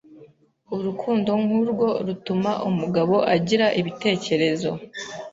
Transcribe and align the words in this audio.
Urukundo 0.75 1.29
nkurwo 1.43 1.87
rutuma 2.05 2.51
umugabo 2.69 3.15
agira 3.35 3.67
ibitekerezo 3.79 4.71